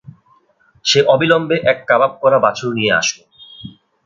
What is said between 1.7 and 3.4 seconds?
এক কাবাব করা বাছুর নিয়ে আসল।